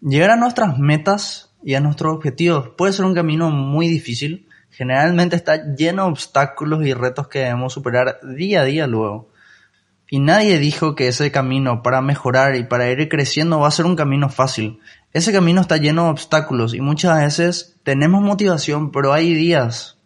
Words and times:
Llegar 0.00 0.30
a 0.30 0.36
nuestras 0.36 0.78
metas 0.78 1.54
y 1.62 1.74
a 1.74 1.80
nuestros 1.80 2.14
objetivos 2.14 2.70
puede 2.76 2.92
ser 2.92 3.04
un 3.06 3.14
camino 3.14 3.50
muy 3.50 3.88
difícil. 3.88 4.48
Generalmente 4.70 5.36
está 5.36 5.74
lleno 5.74 6.04
de 6.04 6.10
obstáculos 6.10 6.84
y 6.84 6.92
retos 6.92 7.28
que 7.28 7.40
debemos 7.40 7.72
superar 7.72 8.20
día 8.22 8.60
a 8.60 8.64
día 8.64 8.86
luego. 8.86 9.30
Y 10.10 10.20
nadie 10.20 10.58
dijo 10.58 10.94
que 10.94 11.08
ese 11.08 11.32
camino 11.32 11.82
para 11.82 12.02
mejorar 12.02 12.56
y 12.56 12.64
para 12.64 12.90
ir 12.90 13.08
creciendo 13.08 13.60
va 13.60 13.68
a 13.68 13.72
ser 13.72 13.86
un 13.86 13.96
camino 13.96 14.28
fácil. 14.28 14.80
Ese 15.12 15.32
camino 15.32 15.60
está 15.60 15.76
lleno 15.78 16.04
de 16.04 16.10
obstáculos 16.10 16.74
y 16.74 16.80
muchas 16.80 17.18
veces 17.18 17.76
tenemos 17.82 18.22
motivación, 18.22 18.90
pero 18.92 19.12
hay 19.12 19.32
días, 19.32 19.98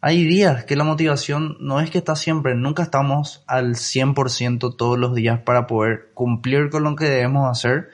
hay 0.00 0.24
días 0.24 0.64
que 0.64 0.76
la 0.76 0.84
motivación 0.84 1.56
no 1.60 1.80
es 1.80 1.90
que 1.90 1.98
está 1.98 2.16
siempre, 2.16 2.54
nunca 2.54 2.82
estamos 2.82 3.42
al 3.46 3.74
100% 3.74 4.76
todos 4.76 4.98
los 4.98 5.14
días 5.14 5.40
para 5.40 5.66
poder 5.66 6.10
cumplir 6.14 6.70
con 6.70 6.84
lo 6.84 6.96
que 6.96 7.06
debemos 7.06 7.50
hacer 7.50 7.90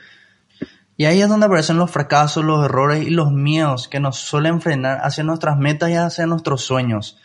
y 1.01 1.07
ahí 1.07 1.23
es 1.23 1.31
donde 1.31 1.47
aparecen 1.47 1.79
los 1.79 1.91
fracasos, 1.91 2.45
los 2.45 2.63
errores 2.63 3.07
y 3.07 3.09
los 3.09 3.33
miedos 3.33 3.89
que 3.89 4.01
nos 4.01 4.19
suelen 4.19 4.61
frenar 4.61 4.99
hacia 5.03 5.25
nuestras 5.25 5.57
metas 5.57 5.89
y 5.89 5.95
hacia 5.95 6.27
nuestros 6.27 6.61
sueños. 6.61 7.19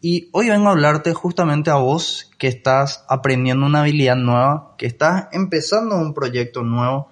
Y 0.00 0.30
hoy 0.32 0.48
vengo 0.48 0.68
a 0.68 0.70
hablarte 0.70 1.12
justamente 1.12 1.68
a 1.70 1.74
vos 1.74 2.30
que 2.38 2.48
estás 2.48 3.04
aprendiendo 3.06 3.66
una 3.66 3.80
habilidad 3.80 4.16
nueva, 4.16 4.74
que 4.78 4.86
estás 4.86 5.26
empezando 5.32 5.96
un 5.96 6.14
proyecto 6.14 6.62
nuevo, 6.62 7.10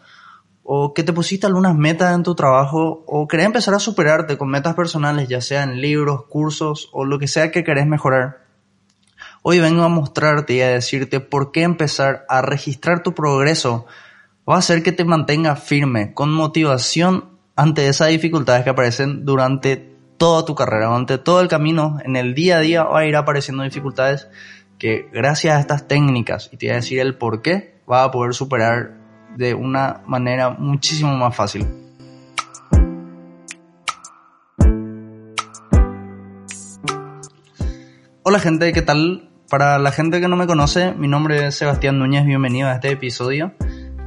o 0.63 0.95
que 0.95 1.03
te 1.03 1.13
pusiste 1.13 1.47
algunas 1.47 1.77
metas 1.77 2.15
en 2.15 2.23
tu 2.23 2.35
trabajo, 2.35 3.05
o 3.07 3.29
querés 3.29 3.45
empezar 3.45 3.75
a 3.75 3.79
superarte 3.79 4.39
con 4.39 4.49
metas 4.49 4.75
personales, 4.75 5.29
ya 5.29 5.43
sea 5.43 5.63
en 5.63 5.79
libros, 5.83 6.25
cursos 6.27 6.89
o 6.95 7.05
lo 7.05 7.19
que 7.19 7.29
sea 7.29 7.51
que 7.51 7.65
querés 7.65 7.87
mejorar. 7.87 8.47
Hoy 9.43 9.61
vengo 9.61 9.83
a 9.83 9.91
mostrarte 9.91 10.55
y 10.55 10.63
a 10.63 10.69
decirte 10.69 11.21
por 11.21 11.53
qué 11.53 11.65
empezar 11.65 12.25
a 12.31 12.41
registrar 12.41 13.03
tu 13.03 13.15
progreso 13.15 13.85
va 14.49 14.57
a 14.57 14.59
hacer 14.59 14.83
que 14.83 14.93
te 14.93 15.05
mantenga 15.05 15.55
firme, 15.57 16.15
con 16.15 16.33
motivación 16.33 17.39
ante 17.55 17.89
esas 17.89 18.09
dificultades 18.09 18.65
que 18.65 18.71
aparecen 18.71 19.25
durante 19.25 19.77
toda 20.17 20.45
tu 20.45 20.55
carrera, 20.55 20.87
durante 20.87 21.19
todo 21.19 21.41
el 21.41 21.49
camino, 21.49 21.99
en 22.05 22.17
el 22.17 22.35
día 22.35 22.57
a 22.57 22.61
día 22.61 22.85
va 22.85 23.01
a 23.01 23.07
ir 23.07 23.15
apareciendo 23.15 23.63
dificultades 23.63 24.29
que 24.79 25.09
gracias 25.13 25.57
a 25.57 25.61
estas 25.61 25.87
técnicas, 25.87 26.51
y 26.53 26.57
te 26.57 26.67
voy 26.67 26.73
a 26.73 26.77
decir 26.77 26.99
el 26.99 27.17
por 27.17 27.41
qué, 27.41 27.81
va 27.91 28.03
a 28.03 28.11
poder 28.11 28.35
superar 28.35 28.95
de 29.37 29.55
una 29.55 30.03
manera 30.07 30.51
muchísimo 30.51 31.15
más 31.17 31.37
fácil. 31.37 31.67
Hola 38.25 38.39
gente, 38.41 38.73
¿qué 38.73 38.83
tal? 38.83 39.31
Para 39.49 39.79
la 39.79 39.93
gente 39.93 40.21
que 40.21 40.29
no 40.29 40.37
me 40.37 40.47
conoce, 40.47 40.95
mi 40.95 41.07
nombre 41.07 41.47
es 41.47 41.57
Sebastián 41.57 41.99
Núñez, 41.99 42.25
bienvenido 42.25 42.69
a 42.69 42.75
este 42.75 42.91
episodio. 42.91 43.53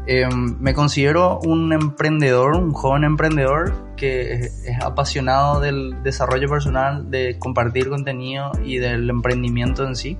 Em, 0.08 0.58
me 0.60 0.74
considero 0.76 1.40
un 1.40 1.74
emprendedor, 1.74 2.56
un 2.56 2.74
joven 2.74 3.04
emprendedor 3.04 3.74
que 3.96 4.34
es, 4.34 4.66
apasionado 4.84 5.60
del 5.60 6.04
desarrollo 6.04 6.48
personal, 6.48 7.10
de 7.10 7.40
compartir 7.40 7.90
contenido 7.90 8.52
y 8.64 8.78
del 8.78 9.10
emprendimiento 9.10 9.88
en 9.88 9.96
sí. 9.96 10.18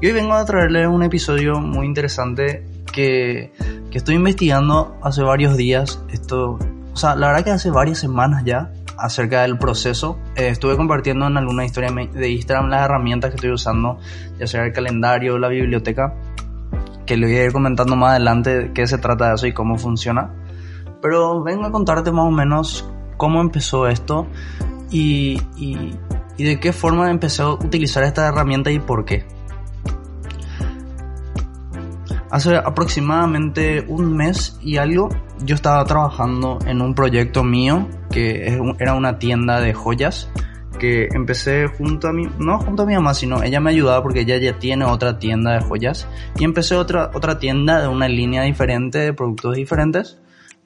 Y 0.00 0.06
hoy 0.06 0.12
vengo 0.12 0.32
a 0.32 0.44
traerles 0.46 0.86
un 0.86 1.02
episodio 1.02 1.60
muy 1.60 1.86
interesante 1.86 2.64
que, 2.92 3.52
que 3.90 3.98
estoy 3.98 4.14
investigando 4.14 4.96
hace 5.02 5.22
varios 5.22 5.56
días. 5.56 6.02
Esto, 6.10 6.58
o 6.92 6.96
sea, 6.96 7.14
la 7.14 7.28
verdad 7.28 7.44
que 7.44 7.50
hace 7.50 7.70
varias 7.70 7.98
semanas 7.98 8.44
ya 8.44 8.70
acerca 8.96 9.42
del 9.42 9.58
proceso. 9.58 10.18
Eh, 10.36 10.48
estuve 10.48 10.76
compartiendo 10.76 11.26
en 11.26 11.36
alguna 11.36 11.64
historia 11.64 11.90
de 11.90 12.30
Instagram 12.30 12.70
las 12.70 12.84
herramientas 12.84 13.30
que 13.30 13.36
estoy 13.36 13.50
usando, 13.50 13.98
ya 14.38 14.46
sea 14.46 14.64
el 14.64 14.72
calendario, 14.72 15.38
la 15.38 15.48
biblioteca 15.48 16.14
que 17.12 17.18
le 17.18 17.26
voy 17.26 17.36
a 17.36 17.44
ir 17.44 17.52
comentando 17.52 17.94
más 17.94 18.12
adelante 18.12 18.70
qué 18.72 18.86
se 18.86 18.96
trata 18.96 19.28
de 19.28 19.34
eso 19.34 19.46
y 19.46 19.52
cómo 19.52 19.76
funciona. 19.76 20.30
Pero 21.02 21.42
vengo 21.42 21.66
a 21.66 21.70
contarte 21.70 22.10
más 22.10 22.24
o 22.24 22.30
menos 22.30 22.88
cómo 23.18 23.42
empezó 23.42 23.86
esto 23.86 24.26
y, 24.90 25.38
y, 25.58 25.94
y 26.38 26.44
de 26.44 26.58
qué 26.58 26.72
forma 26.72 27.10
empecé 27.10 27.42
a 27.42 27.50
utilizar 27.50 28.02
esta 28.04 28.26
herramienta 28.26 28.70
y 28.70 28.78
por 28.78 29.04
qué. 29.04 29.26
Hace 32.30 32.56
aproximadamente 32.56 33.84
un 33.86 34.16
mes 34.16 34.58
y 34.62 34.78
algo 34.78 35.10
yo 35.44 35.54
estaba 35.54 35.84
trabajando 35.84 36.60
en 36.64 36.80
un 36.80 36.94
proyecto 36.94 37.44
mío 37.44 37.88
que 38.10 38.58
era 38.78 38.94
una 38.94 39.18
tienda 39.18 39.60
de 39.60 39.74
joyas 39.74 40.30
que 40.82 41.08
empecé 41.14 41.68
junto 41.68 42.08
a 42.08 42.12
mi, 42.12 42.26
no 42.40 42.58
junto 42.58 42.82
a 42.82 42.86
mi 42.86 42.94
mamá, 42.94 43.14
sino 43.14 43.40
ella 43.44 43.60
me 43.60 43.70
ayudaba 43.70 44.02
porque 44.02 44.22
ella 44.22 44.36
ya 44.38 44.58
tiene 44.58 44.84
otra 44.84 45.20
tienda 45.20 45.52
de 45.52 45.60
joyas. 45.60 46.08
Y 46.36 46.42
empecé 46.42 46.74
otra, 46.74 47.12
otra 47.14 47.38
tienda 47.38 47.80
de 47.80 47.86
una 47.86 48.08
línea 48.08 48.42
diferente 48.42 48.98
de 48.98 49.12
productos 49.12 49.54
diferentes. 49.54 50.18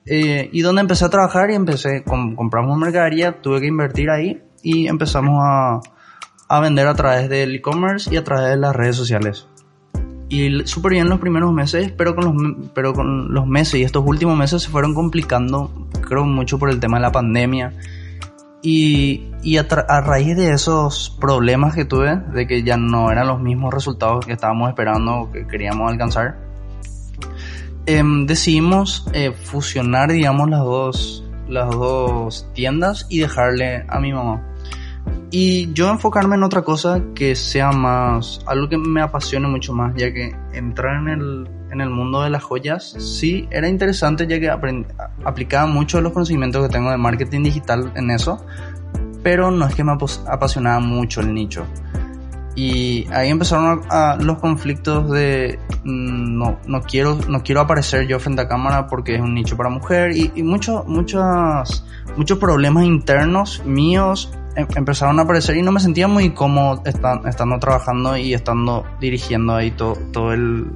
Eh, 0.06 0.48
y 0.52 0.62
donde 0.62 0.80
empecé 0.80 1.04
a 1.04 1.10
trabajar 1.10 1.50
y 1.50 1.54
empecé, 1.54 2.02
con, 2.02 2.34
compramos 2.34 2.78
mercadería, 2.78 3.42
tuve 3.42 3.60
que 3.60 3.66
invertir 3.66 4.08
ahí 4.08 4.42
y 4.62 4.86
empezamos 4.86 5.42
a, 5.44 5.80
a 6.48 6.60
vender 6.60 6.86
a 6.86 6.94
través 6.94 7.28
del 7.28 7.56
e-commerce 7.56 8.08
y 8.10 8.16
a 8.16 8.24
través 8.24 8.48
de 8.48 8.56
las 8.56 8.74
redes 8.74 8.96
sociales. 8.96 9.46
Y 10.30 10.66
súper 10.66 10.92
bien 10.92 11.10
los 11.10 11.20
primeros 11.20 11.52
meses, 11.52 11.92
pero 11.94 12.14
con, 12.14 12.24
los, 12.24 12.68
pero 12.74 12.94
con 12.94 13.34
los 13.34 13.46
meses 13.46 13.74
y 13.74 13.82
estos 13.82 14.02
últimos 14.06 14.38
meses 14.38 14.62
se 14.62 14.70
fueron 14.70 14.94
complicando, 14.94 15.70
creo 16.00 16.24
mucho 16.24 16.58
por 16.58 16.70
el 16.70 16.80
tema 16.80 16.96
de 16.96 17.02
la 17.02 17.12
pandemia 17.12 17.74
y, 18.62 19.30
y 19.42 19.58
a, 19.58 19.64
raíz 20.00 20.36
de 20.36 20.52
esos 20.52 21.16
problemas 21.20 21.74
que 21.74 21.84
tuve, 21.84 22.16
de 22.16 22.46
que 22.46 22.62
ya 22.62 22.76
no 22.76 23.10
eran 23.10 23.28
los 23.28 23.40
mismos 23.40 23.72
resultados 23.72 24.26
que 24.26 24.32
estábamos 24.32 24.68
esperando 24.68 25.20
o 25.20 25.32
que 25.32 25.46
queríamos 25.46 25.90
alcanzar, 25.90 26.36
em, 27.86 28.26
decidimos 28.26 29.06
eh, 29.12 29.32
fusionar, 29.32 30.10
digamos, 30.10 30.48
las 30.48 30.60
dos, 30.60 31.24
las 31.48 31.70
dos 31.70 32.48
tiendas 32.54 33.06
y 33.08 33.20
dejarle 33.20 33.84
a 33.88 34.00
mi 34.00 34.12
mamá. 34.12 34.45
Y 35.38 35.70
yo 35.74 35.90
enfocarme 35.90 36.36
en 36.36 36.44
otra 36.44 36.62
cosa 36.62 37.02
que 37.14 37.36
sea 37.36 37.70
más, 37.70 38.40
algo 38.46 38.70
que 38.70 38.78
me 38.78 39.02
apasione 39.02 39.46
mucho 39.46 39.74
más, 39.74 39.94
ya 39.94 40.10
que 40.10 40.34
entrar 40.54 40.96
en 40.96 41.08
el, 41.08 41.50
en 41.70 41.82
el 41.82 41.90
mundo 41.90 42.22
de 42.22 42.30
las 42.30 42.42
joyas 42.42 42.96
sí 42.98 43.46
era 43.50 43.68
interesante, 43.68 44.26
ya 44.26 44.40
que 44.40 44.48
aplicaba 45.26 45.66
mucho 45.66 46.00
los 46.00 46.14
conocimientos 46.14 46.66
que 46.66 46.72
tengo 46.72 46.90
de 46.90 46.96
marketing 46.96 47.42
digital 47.42 47.92
en 47.96 48.12
eso, 48.12 48.46
pero 49.22 49.50
no 49.50 49.66
es 49.66 49.74
que 49.74 49.84
me 49.84 49.92
apasionaba 49.92 50.80
mucho 50.80 51.20
el 51.20 51.34
nicho. 51.34 51.66
Y 52.54 53.06
ahí 53.12 53.28
empezaron 53.28 53.82
los 54.20 54.38
conflictos 54.38 55.10
de 55.10 55.58
mm, 55.84 56.38
no, 56.38 56.58
no, 56.66 56.80
quiero, 56.80 57.18
no 57.28 57.42
quiero 57.42 57.60
aparecer 57.60 58.06
yo 58.06 58.18
frente 58.18 58.40
a 58.40 58.48
cámara 58.48 58.86
porque 58.86 59.16
es 59.16 59.20
un 59.20 59.34
nicho 59.34 59.54
para 59.54 59.68
mujer 59.68 60.16
y, 60.16 60.32
y 60.34 60.42
muchos 60.42 60.86
muchos 60.86 61.84
muchos 62.16 62.38
problemas 62.38 62.84
internos 62.84 63.62
míos 63.66 64.32
empezaron 64.56 65.18
a 65.18 65.22
aparecer 65.22 65.56
y 65.56 65.62
no 65.62 65.72
me 65.72 65.80
sentía 65.80 66.08
muy 66.08 66.30
cómodo 66.30 66.82
estando 66.84 67.58
trabajando 67.58 68.16
y 68.16 68.34
estando 68.34 68.84
dirigiendo 69.00 69.54
ahí 69.54 69.70
todo, 69.70 69.96
todo 70.12 70.32
el, 70.32 70.72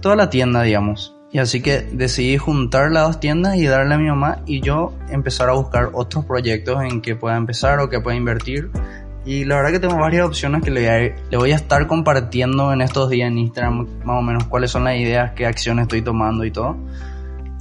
toda 0.00 0.16
la 0.16 0.30
tienda, 0.30 0.62
digamos. 0.62 1.14
Y 1.32 1.38
así 1.38 1.60
que 1.60 1.80
decidí 1.80 2.38
juntar 2.38 2.92
las 2.92 3.08
dos 3.08 3.20
tiendas 3.20 3.56
y 3.56 3.66
darle 3.66 3.94
a 3.94 3.98
mi 3.98 4.06
mamá 4.06 4.42
y 4.46 4.60
yo 4.60 4.92
empezar 5.10 5.48
a 5.48 5.54
buscar 5.54 5.90
otros 5.92 6.24
proyectos 6.24 6.80
en 6.84 7.00
que 7.00 7.16
pueda 7.16 7.36
empezar 7.36 7.80
o 7.80 7.88
que 7.88 7.98
pueda 7.98 8.16
invertir. 8.16 8.70
Y 9.24 9.44
la 9.44 9.56
verdad 9.56 9.72
que 9.72 9.80
tengo 9.80 9.96
varias 9.96 10.26
opciones 10.26 10.62
que 10.62 10.70
le, 10.70 11.16
le 11.30 11.36
voy 11.36 11.50
a 11.50 11.56
estar 11.56 11.86
compartiendo 11.88 12.72
en 12.72 12.82
estos 12.82 13.10
días 13.10 13.28
en 13.28 13.38
Instagram, 13.38 13.88
más 14.04 14.18
o 14.18 14.22
menos 14.22 14.44
cuáles 14.44 14.70
son 14.70 14.84
las 14.84 14.96
ideas, 14.96 15.32
qué 15.32 15.46
acciones 15.46 15.84
estoy 15.84 16.02
tomando 16.02 16.44
y 16.44 16.52
todo. 16.52 16.76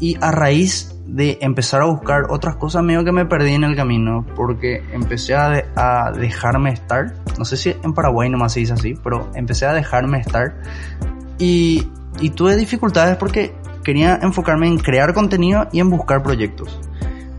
Y 0.03 0.17
a 0.19 0.31
raíz 0.31 0.93
de 1.07 1.37
empezar 1.39 1.81
a 1.81 1.85
buscar 1.85 2.23
otras 2.29 2.57
cosas, 2.57 2.83
medio 2.83 3.05
que 3.05 3.13
me 3.13 3.25
perdí 3.25 3.53
en 3.53 3.63
el 3.63 3.73
camino, 3.73 4.25
porque 4.35 4.83
empecé 4.91 5.33
a, 5.33 5.63
a 5.77 6.11
dejarme 6.11 6.71
estar. 6.73 7.13
No 7.39 7.45
sé 7.45 7.55
si 7.55 7.69
en 7.69 7.93
Paraguay 7.93 8.29
nomás 8.29 8.51
se 8.51 8.59
dice 8.59 8.73
así, 8.73 8.95
pero 9.01 9.31
empecé 9.33 9.65
a 9.65 9.71
dejarme 9.71 10.19
estar. 10.19 10.55
Y, 11.39 11.87
y 12.19 12.31
tuve 12.31 12.57
dificultades 12.57 13.15
porque 13.15 13.55
quería 13.81 14.19
enfocarme 14.21 14.67
en 14.67 14.77
crear 14.77 15.13
contenido 15.13 15.69
y 15.71 15.79
en 15.79 15.89
buscar 15.89 16.21
proyectos. 16.21 16.81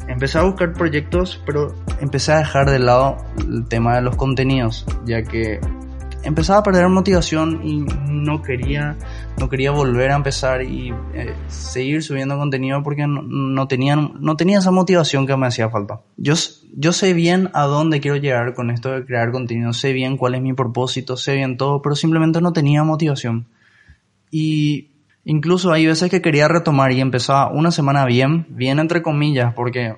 Empecé 0.09 0.39
a 0.39 0.45
buscar 0.45 0.73
proyectos, 0.73 1.43
pero 1.45 1.75
empecé 2.01 2.33
a 2.33 2.39
dejar 2.39 2.71
de 2.71 2.79
lado 2.79 3.19
el 3.37 3.67
tema 3.67 3.97
de 3.97 4.01
los 4.01 4.17
contenidos, 4.17 4.87
ya 5.05 5.23
que 5.23 5.61
empezaba 6.25 6.61
a 6.61 6.63
perder 6.63 6.89
motivación 6.89 7.61
y 7.65 7.85
no 8.11 8.43
quería, 8.43 8.97
no 9.39 9.49
quería 9.49 9.71
volver 9.71 10.11
a 10.11 10.17
empezar 10.17 10.63
y 10.63 10.93
eh, 11.15 11.35
seguir 11.49 12.03
subiendo 12.03 12.37
contenido 12.37 12.83
porque 12.83 13.07
no, 13.07 13.23
no, 13.23 13.69
tenía, 13.69 13.97
no 13.97 14.37
tenía 14.37 14.59
esa 14.59 14.71
motivación 14.71 15.27
que 15.27 15.37
me 15.37 15.47
hacía 15.47 15.71
falta. 15.71 16.01
Yo, 16.17 16.35
yo 16.77 16.93
sé 16.93 17.13
bien 17.13 17.51
a 17.55 17.65
dónde 17.65 18.01
quiero 18.01 18.17
llegar 18.17 18.55
con 18.55 18.71
esto 18.71 18.91
de 18.91 19.05
crear 19.05 19.31
contenido, 19.31 19.73
sé 19.73 19.93
bien 19.93 20.17
cuál 20.17 20.35
es 20.35 20.43
mi 20.43 20.53
propósito, 20.53 21.17
sé 21.17 21.37
bien 21.37 21.57
todo, 21.57 21.83
pero 21.83 21.95
simplemente 21.95 22.41
no 22.41 22.53
tenía 22.53 22.83
motivación. 22.83 23.47
Y 24.31 24.91
Incluso 25.25 25.73
hay 25.73 25.87
veces 25.87 26.11
que 26.11 26.21
quería 26.21 26.49
retomar 26.49 26.93
y 26.93 27.01
empezaba 27.01 27.51
una 27.51 27.71
semana 27.71 28.05
bien, 28.05 28.47
bien 28.51 28.79
entre 28.79 29.01
comillas, 29.01 29.55
porque 29.55 29.97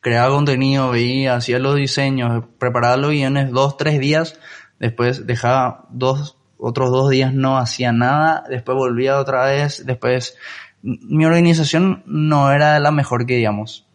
creaba 0.00 0.34
contenido, 0.34 0.90
veía, 0.90 1.36
hacía 1.36 1.58
los 1.58 1.74
diseños, 1.74 2.44
preparaba 2.58 2.98
los 2.98 3.12
guiones 3.12 3.50
dos, 3.50 3.78
tres 3.78 3.98
días, 3.98 4.38
después 4.78 5.26
dejaba 5.26 5.86
dos, 5.90 6.38
otros 6.58 6.90
dos 6.90 7.10
días 7.10 7.34
no 7.34 7.58
hacía 7.58 7.92
nada, 7.92 8.44
después 8.48 8.76
volvía 8.76 9.18
otra 9.18 9.46
vez, 9.46 9.84
después 9.86 10.36
mi 10.82 11.24
organización 11.24 12.02
no 12.06 12.52
era 12.52 12.78
la 12.78 12.90
mejor 12.90 13.26
que 13.26 13.36
digamos. 13.36 13.86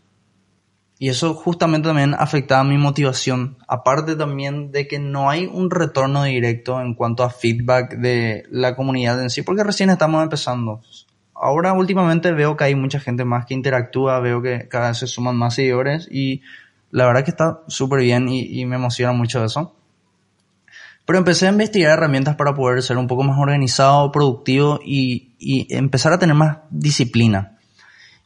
Y 0.99 1.09
eso 1.09 1.33
justamente 1.33 1.87
también 1.87 2.13
afectaba 2.13 2.63
mi 2.63 2.77
motivación. 2.77 3.57
Aparte 3.67 4.15
también 4.15 4.71
de 4.71 4.87
que 4.87 4.99
no 4.99 5.31
hay 5.31 5.47
un 5.47 5.71
retorno 5.71 6.25
directo 6.25 6.79
en 6.79 6.93
cuanto 6.93 7.23
a 7.23 7.31
feedback 7.31 7.95
de 7.95 8.43
la 8.51 8.75
comunidad 8.75 9.19
en 9.19 9.31
sí, 9.31 9.41
porque 9.41 9.63
recién 9.63 9.89
estamos 9.89 10.21
empezando. 10.21 10.81
Ahora 11.33 11.73
últimamente 11.73 12.31
veo 12.33 12.55
que 12.55 12.65
hay 12.65 12.75
mucha 12.75 12.99
gente 12.99 13.25
más 13.25 13.47
que 13.47 13.55
interactúa, 13.55 14.19
veo 14.19 14.43
que 14.43 14.67
cada 14.67 14.89
vez 14.89 14.97
se 14.99 15.07
suman 15.07 15.35
más 15.35 15.55
seguidores 15.55 16.07
y 16.11 16.43
la 16.91 17.07
verdad 17.07 17.23
que 17.23 17.31
está 17.31 17.61
súper 17.67 18.01
bien 18.01 18.29
y, 18.29 18.61
y 18.61 18.65
me 18.67 18.75
emociona 18.75 19.11
mucho 19.11 19.43
eso. 19.43 19.73
Pero 21.11 21.19
empecé 21.19 21.45
a 21.45 21.51
investigar 21.51 21.91
herramientas 21.91 22.37
para 22.37 22.53
poder 22.53 22.81
ser 22.81 22.97
un 22.97 23.07
poco 23.07 23.23
más 23.23 23.37
organizado, 23.37 24.13
productivo 24.13 24.79
y, 24.81 25.35
empezar 25.69 26.13
a 26.13 26.19
tener 26.19 26.37
más 26.37 26.59
disciplina. 26.69 27.57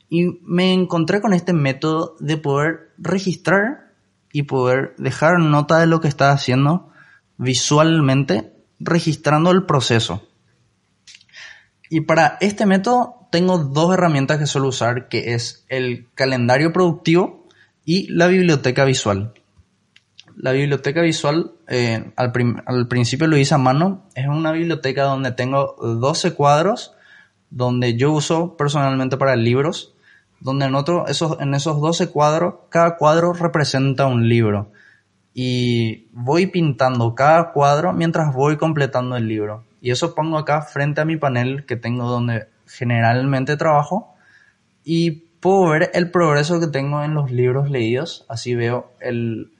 Y 0.08 0.38
me 0.44 0.72
encontré 0.72 1.20
con 1.20 1.34
este 1.34 1.52
método 1.52 2.16
de 2.20 2.38
poder 2.38 2.92
registrar 3.00 3.92
y 4.32 4.44
poder 4.44 4.94
dejar 5.00 5.40
nota 5.40 5.80
de 5.80 5.88
lo 5.88 6.00
que 6.00 6.08
estaba 6.08 6.34
haciendo 6.34 6.92
visualmente, 7.38 8.54
registrando 8.80 9.50
el 9.50 9.66
proceso. 9.66 10.22
Y 11.90 12.02
para 12.02 12.38
este 12.40 12.68
método 12.68 13.28
tengo 13.32 13.58
dos 13.58 13.96
herramientas 13.96 14.38
que 14.38 14.46
suelo 14.46 14.68
usar, 14.68 15.08
que 15.08 15.34
es 15.34 15.66
el 15.70 16.08
calendario 16.14 16.72
productivo 16.72 17.48
y 17.84 18.14
la 18.14 18.28
biblioteca 18.28 18.86
visual. 18.86 19.34
La 20.38 20.52
biblioteca 20.52 21.02
visual, 21.02 21.54
eh, 21.68 22.12
al, 22.16 22.34
al, 22.66 22.88
principio 22.88 23.28
lo 23.28 23.38
hice 23.38 23.56
a 23.56 23.58
mano, 23.58 24.04
es 24.16 24.28
una 24.28 24.52
biblioteca 24.52 25.04
donde 25.04 25.32
tengo 25.32 25.76
12 25.80 26.34
cuadros, 26.34 26.94
donde 27.50 27.96
yo 27.96 28.12
uso 28.12 28.58
personalmente 28.58 29.18
para 29.18 29.36
libros, 29.36 29.96
donde 30.42 30.66
en, 30.66 30.76
otro, 30.76 31.08
esos, 31.08 31.40
en 31.40 31.54
esos 31.54 31.80
12 31.80 32.10
cuadros, 32.10 32.56
cada 32.70 32.98
cuadro 32.98 33.34
representa 33.34 34.08
un 34.08 34.28
libro. 34.28 34.72
Y 35.34 36.08
voy 36.12 36.48
pintando 36.48 37.16
cada 37.16 37.52
cuadro 37.52 37.94
mientras 37.94 38.34
voy 38.34 38.58
completando 38.58 39.16
el 39.16 39.28
libro. 39.28 39.66
Y 39.82 39.92
eso 39.92 40.16
pongo 40.16 40.38
acá 40.38 40.62
frente 40.62 41.02
a 41.02 41.06
mi 41.06 41.18
panel 41.18 41.66
que 41.66 41.76
tengo 41.76 42.10
donde 42.10 42.48
generalmente 42.68 43.58
trabajo. 43.58 44.14
Y 44.84 45.12
puedo 45.40 45.70
ver 45.70 45.92
el 45.94 46.12
progreso 46.12 46.60
que 46.60 46.68
tengo 46.68 47.04
en 47.04 47.14
los 47.14 47.32
libros 47.32 47.70
leídos. 47.70 48.26
Así 48.30 48.56
veo 48.56 48.92
el 49.00 49.52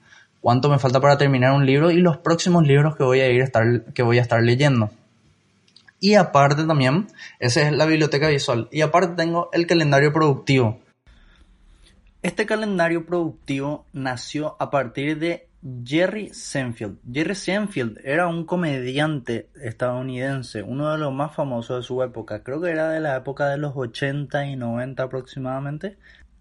cuánto 0.46 0.70
me 0.70 0.78
falta 0.78 1.00
para 1.00 1.18
terminar 1.18 1.54
un 1.54 1.66
libro 1.66 1.90
y 1.90 1.96
los 1.96 2.18
próximos 2.18 2.64
libros 2.64 2.94
que 2.94 3.02
voy 3.02 3.18
a 3.18 3.28
ir 3.28 3.40
a 3.40 3.44
estar, 3.44 3.82
que 3.92 4.04
voy 4.04 4.18
a 4.18 4.22
estar 4.22 4.40
leyendo. 4.40 4.90
Y 5.98 6.14
aparte 6.14 6.62
también, 6.62 7.08
esa 7.40 7.62
es 7.62 7.72
la 7.72 7.84
biblioteca 7.84 8.28
visual. 8.28 8.68
Y 8.70 8.82
aparte 8.82 9.16
tengo 9.16 9.50
el 9.52 9.66
calendario 9.66 10.12
productivo. 10.12 10.78
Este 12.22 12.46
calendario 12.46 13.04
productivo 13.04 13.86
nació 13.92 14.54
a 14.60 14.70
partir 14.70 15.18
de 15.18 15.48
Jerry 15.84 16.28
Seinfeld. 16.32 16.98
Jerry 17.12 17.34
Seinfeld 17.34 17.98
era 18.04 18.28
un 18.28 18.44
comediante 18.44 19.48
estadounidense, 19.60 20.62
uno 20.62 20.92
de 20.92 20.98
los 20.98 21.12
más 21.12 21.34
famosos 21.34 21.78
de 21.78 21.82
su 21.82 22.00
época. 22.04 22.44
Creo 22.44 22.60
que 22.60 22.70
era 22.70 22.90
de 22.90 23.00
la 23.00 23.16
época 23.16 23.48
de 23.48 23.58
los 23.58 23.72
80 23.74 24.46
y 24.46 24.54
90 24.54 25.02
aproximadamente. 25.02 25.96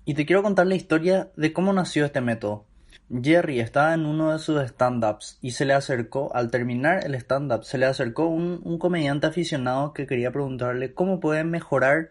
Y 0.05 0.13
te 0.13 0.27
quiero 0.27 0.43
contar 0.43 0.67
la 0.67 0.75
historia 0.75 1.29
de 1.35 1.51
cómo 1.53 1.73
nació 1.73 2.05
este 2.05 2.21
método. 2.21 2.65
Jerry 3.09 3.59
estaba 3.59 3.93
en 3.93 4.05
uno 4.05 4.31
de 4.31 4.39
sus 4.39 4.59
stand-ups 4.61 5.37
y 5.41 5.51
se 5.51 5.65
le 5.65 5.73
acercó, 5.73 6.35
al 6.35 6.49
terminar 6.49 7.05
el 7.05 7.13
stand-up, 7.15 7.63
se 7.63 7.77
le 7.77 7.85
acercó 7.85 8.27
un, 8.27 8.79
comediante 8.79 9.27
aficionado 9.27 9.93
que 9.93 10.07
quería 10.07 10.31
preguntarle 10.31 10.93
cómo 10.93 11.19
puede 11.19 11.43
mejorar 11.43 12.09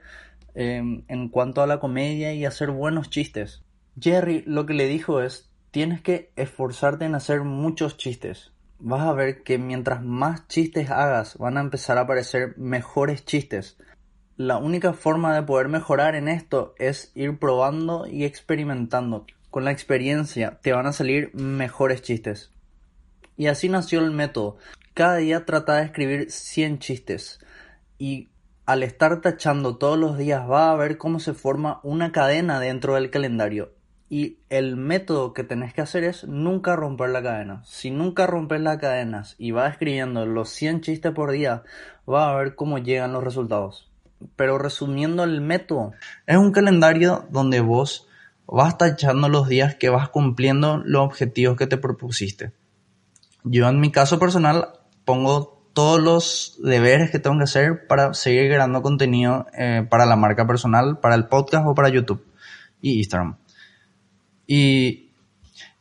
em, 0.55 1.03
en 1.09 1.29
cuanto 1.29 1.63
a 1.63 1.67
la 1.67 1.81
comedia 1.81 2.33
y 2.33 2.45
hacer 2.45 2.71
buenos 2.71 3.11
chistes. 3.11 3.65
Jerry 4.01 4.45
lo 4.47 4.67
que 4.67 4.75
le 4.75 4.87
dijo 4.87 5.21
es, 5.21 5.51
tienes 5.73 6.01
que 6.01 6.31
esforzarte 6.37 7.05
en 7.05 7.17
hacer 7.17 7.43
muchos 7.43 7.97
chistes. 7.97 8.53
Vas 8.79 9.03
a 9.03 9.13
ver 9.13 9.43
que 9.43 9.59
mientras 9.59 10.03
más 10.03 10.47
chistes 10.47 10.91
hagas, 10.91 11.37
van 11.39 11.57
a 11.57 11.61
empezar 11.61 11.99
a 11.99 12.03
aparecer 12.03 12.57
mejores 12.57 13.25
chistes. 13.25 13.79
La 14.37 14.59
única 14.59 14.93
forma 14.93 15.35
de 15.35 15.43
poder 15.43 15.69
mejorar 15.69 16.15
en 16.15 16.29
esto 16.29 16.75
es 16.79 17.11
ir 17.15 17.39
probando 17.39 18.07
y 18.07 18.25
experimentando 18.25 19.27
con 19.55 19.65
la 19.65 19.71
experiencia 19.71 20.59
te 20.63 20.73
van 20.73 20.89
a 20.89 20.93
salir 20.93 21.33
mejores 21.33 22.03
chistes. 22.03 22.51
Y 23.37 23.47
así 23.47 23.69
nació 23.69 24.01
el 24.01 24.11
método. 24.11 24.57
Cada 24.95 25.19
día 25.19 25.45
trata 25.45 25.77
de 25.77 25.85
escribir 25.85 26.29
100 26.29 26.81
chistes. 26.81 27.39
Y 27.97 28.31
al 28.67 28.83
estar 28.83 29.21
tachando 29.21 29.77
todos 29.77 29.97
los 29.97 30.19
días 30.19 30.51
va 30.51 30.73
a 30.73 30.75
ver 30.75 30.99
cómo 30.99 31.21
se 31.21 31.35
forma 31.35 31.79
una 31.85 32.11
cadena 32.11 32.59
dentro 32.59 32.97
del 32.97 33.11
calendario. 33.11 33.71
Y 34.11 34.39
el 34.49 34.75
método 34.75 35.33
que 35.33 35.45
tenés 35.45 35.73
que 35.73 35.83
hacer 35.83 36.03
es 36.03 36.25
nunca 36.25 36.75
romper 36.75 37.11
la 37.11 37.23
cadena. 37.23 37.63
Si 37.65 37.93
nunca 37.93 38.27
rompes 38.27 38.61
las 38.61 38.79
cadenas 38.79 39.37
y 39.39 39.53
vas 39.53 39.71
escribiendo 39.71 40.27
los 40.27 40.49
100 40.49 40.81
chistes 40.81 41.13
por 41.13 41.31
día, 41.31 41.63
va 42.13 42.29
a 42.29 42.37
ver 42.37 42.57
cómo 42.57 42.79
llegan 42.79 43.13
los 43.13 43.23
resultados. 43.23 43.89
Pero 44.35 44.59
resumiendo 44.59 45.23
el 45.23 45.41
método, 45.41 45.93
es 46.27 46.39
un 46.39 46.51
calendario 46.51 47.29
donde 47.31 47.61
vos 47.61 48.09
vas 48.47 48.79
tachando 48.79 49.29
los 49.29 49.49
días 49.49 49.77
que 49.77 49.89
vas 49.89 50.09
cumpliendo 50.09 50.79
los 50.85 51.03
objetivos 51.03 51.57
que 51.57 51.67
te 51.67 51.79
propusiste. 51.79 52.53
Yo 53.43 53.69
en 53.69 53.81
mi 53.81 53.91
caso 53.91 54.19
personal 54.19 54.69
pongo 55.05 55.55
todos 55.73 56.01
los 56.01 56.59
deberes 56.63 57.11
que 57.11 57.19
tengo 57.19 57.37
que 57.37 57.45
hacer 57.45 57.87
para 57.87 58.15
seguir 58.15 58.51
creando 58.51 58.81
contenido 58.81 59.47
eh, 59.59 59.87
para 59.89 60.07
la 60.07 60.17
marca 60.17 60.47
personal, 60.47 61.01
para 61.01 61.17
el 61.17 61.27
podcast 61.27 61.67
o 61.67 61.75
para 61.75 61.89
YouTube 61.89 62.25
y 62.81 62.99
Instagram. 62.99 63.37
Y, 64.47 65.11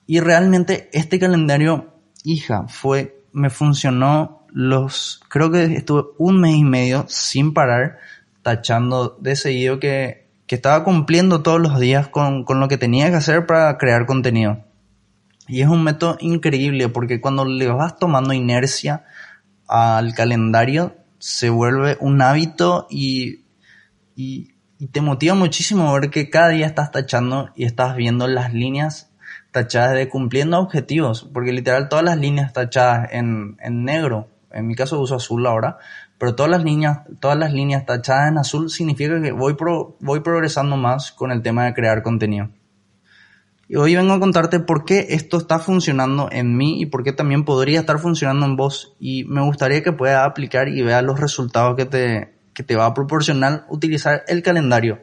y 0.07 0.19
realmente 0.19 0.89
este 0.93 1.19
calendario, 1.19 1.93
hija, 2.23 2.67
fue, 2.67 3.23
me 3.33 3.49
funcionó 3.49 4.45
los, 4.49 5.21
creo 5.29 5.51
que 5.51 5.65
estuve 5.65 6.03
un 6.17 6.41
mes 6.41 6.55
y 6.55 6.63
medio 6.63 7.05
sin 7.07 7.53
parar 7.53 7.99
tachando 8.41 9.17
de 9.19 9.35
seguido 9.35 9.79
que 9.79 10.22
estaba 10.53 10.83
cumpliendo 10.83 11.41
todos 11.41 11.61
los 11.61 11.79
días 11.79 12.07
con, 12.07 12.43
con, 12.43 12.59
lo 12.59 12.67
que 12.67 12.77
tenía 12.77 13.09
que 13.09 13.15
hacer 13.15 13.45
para 13.45 13.77
crear 13.77 14.05
contenido. 14.05 14.63
Y 15.47 15.61
es 15.61 15.67
un 15.67 15.83
método 15.83 16.17
increíble 16.19 16.89
porque 16.89 17.19
cuando 17.19 17.45
le 17.45 17.67
vas 17.67 17.97
tomando 17.97 18.33
inercia 18.33 19.03
al 19.67 20.13
calendario, 20.13 20.95
se 21.19 21.49
vuelve 21.49 21.97
un 21.99 22.21
hábito 22.21 22.87
y, 22.89 23.45
y, 24.15 24.53
y 24.77 24.87
te 24.87 25.01
motiva 25.01 25.35
muchísimo 25.35 25.93
ver 25.93 26.09
que 26.09 26.29
cada 26.29 26.49
día 26.49 26.65
estás 26.65 26.91
tachando 26.91 27.49
y 27.55 27.65
estás 27.65 27.95
viendo 27.95 28.27
las 28.27 28.53
líneas 28.53 29.11
tachadas 29.51 29.93
de 29.93 30.09
cumpliendo 30.09 30.59
objetivos, 30.59 31.29
porque 31.31 31.53
literal 31.53 31.87
todas 31.87 32.03
las 32.03 32.17
líneas 32.17 32.53
tachadas 32.53 33.09
en, 33.13 33.55
en 33.61 33.85
negro, 33.85 34.27
en 34.51 34.67
mi 34.67 34.75
caso 34.75 34.99
uso 34.99 35.15
azul 35.15 35.45
ahora, 35.45 35.77
pero 36.23 36.35
todas 36.35 36.49
las 36.49 36.63
líneas, 36.63 36.99
todas 37.19 37.37
las 37.37 37.51
líneas 37.51 37.85
tachadas 37.85 38.29
en 38.29 38.37
azul 38.37 38.69
significa 38.69 39.21
que 39.21 39.33
voy, 39.33 39.57
voy 39.99 40.21
progresando 40.21 40.77
más 40.77 41.11
con 41.11 41.31
el 41.31 41.41
tema 41.41 41.65
de 41.65 41.73
crear 41.73 42.01
contenido. 42.01 42.47
Y 43.67 43.75
hoy 43.75 43.93
vengo 43.97 44.13
a 44.13 44.21
contarte 44.21 44.61
por 44.61 44.85
qué 44.85 45.07
esto 45.09 45.35
está 45.35 45.59
funcionando 45.59 46.29
en 46.31 46.55
mí 46.55 46.81
y 46.81 46.85
por 46.85 47.03
qué 47.03 47.11
también 47.11 47.43
podría 47.43 47.81
estar 47.81 47.99
funcionando 47.99 48.45
en 48.45 48.55
vos. 48.55 48.95
Y 49.01 49.25
me 49.25 49.41
gustaría 49.41 49.83
que 49.83 49.91
puedas 49.91 50.25
aplicar 50.25 50.69
y 50.69 50.81
veas 50.81 51.03
los 51.03 51.19
resultados 51.19 51.75
que 51.75 51.83
te, 51.83 52.37
que 52.53 52.63
te 52.63 52.77
va 52.77 52.85
a 52.85 52.93
proporcionar 52.93 53.65
utilizar 53.67 54.23
el 54.29 54.43
calendario. 54.43 55.01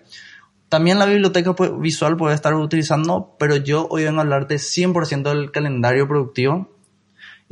También 0.70 0.98
la 0.98 1.04
biblioteca 1.04 1.54
visual 1.78 2.16
puede 2.16 2.34
estar 2.34 2.54
utilizando, 2.54 3.36
pero 3.38 3.56
yo 3.56 3.88
hoy 3.90 4.04
vengo 4.04 4.20
a 4.20 4.22
hablarte 4.22 4.54
100% 4.54 5.22
del 5.24 5.50
calendario 5.50 6.08
productivo 6.08 6.79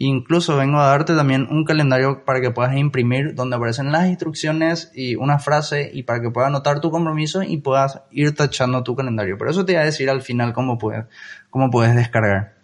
Incluso 0.01 0.57
vengo 0.57 0.79
a 0.79 0.87
darte 0.87 1.17
también 1.17 1.49
un 1.51 1.65
calendario 1.65 2.25
para 2.25 2.41
que 2.41 2.53
puedas 2.53 2.77
imprimir 2.77 3.35
donde 3.35 3.57
aparecen 3.57 3.91
las 3.91 4.07
instrucciones 4.07 4.93
y 4.95 5.17
una 5.17 5.41
frase 5.41 5.91
y 5.93 6.05
para 6.05 6.21
que 6.21 6.31
puedas 6.31 6.51
anotar 6.51 6.81
tu 6.81 6.93
compromiso 6.93 7.43
y 7.43 7.57
puedas 7.57 8.03
ir 8.13 8.33
tachando 8.33 8.85
tu 8.85 8.95
calendario. 8.95 9.37
Pero 9.37 9.51
eso 9.51 9.65
te 9.65 9.73
voy 9.73 9.83
a 9.83 9.85
decir 9.85 10.09
al 10.09 10.23
final 10.23 10.53
cómo 10.53 10.79
puedes, 10.79 11.07
cómo 11.51 11.69
puedes 11.69 11.97
descargar. 11.97 12.55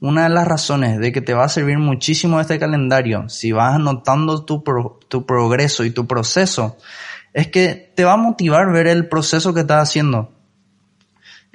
Una 0.00 0.22
de 0.22 0.28
las 0.30 0.48
razones 0.48 0.98
de 0.98 1.12
que 1.12 1.20
te 1.20 1.34
va 1.34 1.44
a 1.44 1.50
servir 1.50 1.76
muchísimo 1.76 2.40
este 2.40 2.58
calendario, 2.58 3.28
si 3.28 3.52
vas 3.52 3.74
anotando 3.74 4.46
tu, 4.46 4.64
tu 5.08 5.26
progreso 5.26 5.84
y 5.84 5.90
tu 5.90 6.06
proceso, 6.06 6.78
es 7.34 7.48
que 7.48 7.92
te 7.94 8.04
va 8.04 8.14
a 8.14 8.16
motivar 8.16 8.72
ver 8.72 8.86
el 8.86 9.10
proceso 9.10 9.52
que 9.52 9.60
estás 9.60 9.90
haciendo 9.90 10.32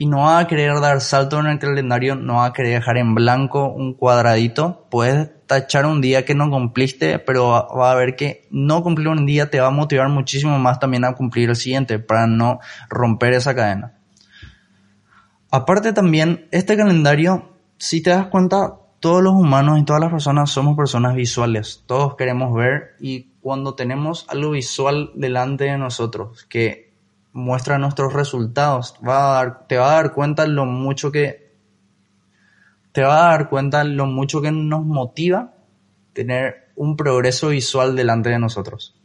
y 0.02 0.08
no 0.08 0.22
va 0.22 0.40
a 0.40 0.48
querer 0.48 0.80
dar 0.80 1.00
salto 1.00 1.40
en 1.40 1.46
el 1.46 1.60
calendario, 1.60 2.16
no 2.16 2.38
va 2.38 2.48
a 2.48 2.54
querer 2.54 2.74
dejar 2.74 2.98
en 2.98 3.14
blanco 3.14 3.72
un 3.72 3.94
cuadradito. 3.94 4.88
Puedes 4.90 5.30
tachar 5.46 5.86
un 5.86 6.02
día 6.02 6.26
que 6.26 6.34
no 6.34 6.50
cumpliste, 6.50 7.20
pero 7.20 7.50
va 7.78 7.92
a 7.92 7.94
ver 7.94 8.16
que 8.16 8.48
no 8.50 8.82
cumplir 8.82 9.10
un 9.10 9.28
día 9.28 9.52
te 9.52 9.60
va 9.60 9.68
a 9.68 9.70
motivar 9.70 10.10
muchísimo 10.10 10.58
más 10.58 10.80
también 10.80 11.06
a 11.06 11.14
cumplir 11.14 11.50
el 11.52 11.56
siguiente 11.56 12.00
para 12.00 12.26
no 12.26 12.62
romper 12.90 13.34
esa 13.34 13.54
cadena. 13.54 13.94
Aparte 15.52 15.94
también, 15.94 16.48
este 16.50 16.76
calendario, 16.76 17.52
si 17.78 18.02
te 18.02 18.10
das 18.10 18.26
cuenta, 18.26 18.80
todos 19.02 19.22
los 19.22 19.34
humanos 19.34 19.78
y 19.78 19.86
todas 19.86 20.02
las 20.02 20.10
personas 20.10 20.50
somos 20.50 20.76
personas 20.76 21.14
visuales. 21.14 21.84
Todos 21.86 22.16
queremos 22.16 22.56
ver 22.56 22.96
y 23.00 23.34
cuando 23.40 23.76
tenemos 23.76 24.26
algo 24.30 24.50
visual 24.50 25.12
delante 25.14 25.66
de 25.66 25.78
nosotros, 25.78 26.48
que 26.50 26.91
muestra 27.34 27.78
nuestros 27.78 28.14
resultados. 28.14 28.96
Va 29.08 29.32
a 29.32 29.34
dar, 29.36 29.68
te 29.68 29.78
va 29.78 29.92
a 29.92 29.96
dar 29.96 30.14
cuenta 30.14 30.46
lo 30.48 30.66
mucho 30.66 31.12
que 31.12 31.52
te 32.92 33.04
va 33.04 33.28
a 33.28 33.32
dar 33.32 33.50
cuenta 33.50 33.84
lo 33.84 34.06
mucho 34.06 34.42
que 34.42 34.52
nos 34.52 34.86
motiva 34.86 35.54
tener 36.14 36.72
un 36.76 36.98
progreso 36.98 37.50
visual 37.50 37.96
delante 37.96 38.30
de 38.30 38.40
nosotros. 38.40 38.96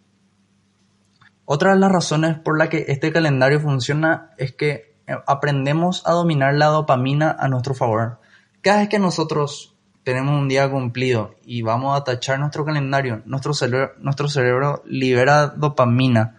Otra 1.44 1.74
de 1.74 1.80
las 1.80 1.92
razones 1.92 2.38
por 2.38 2.58
la 2.58 2.68
que 2.68 2.86
este 2.88 3.12
calendario 3.12 3.60
funciona 3.60 4.30
es 4.38 4.52
que 4.52 4.96
eh, 5.06 5.14
aprendemos 5.26 6.02
a 6.06 6.12
dominar 6.12 6.54
la 6.54 6.66
dopamina 6.66 7.36
a 7.38 7.48
nuestro 7.48 7.74
favor. 7.74 8.18
Cada 8.60 8.78
vez 8.78 8.88
que 8.88 8.98
nosotros 8.98 9.76
tenemos 10.02 10.40
un 10.40 10.48
día 10.48 10.68
cumplido 10.68 11.36
y 11.44 11.62
vamos 11.62 11.96
a 11.96 12.02
tachar 12.02 12.40
nuestro 12.40 12.64
calendario, 12.64 13.22
nuestro 13.26 13.54
cerebro, 13.54 13.92
nuestro 13.98 14.28
cerebro 14.28 14.82
libera 14.86 15.48
dopamina 15.48 16.36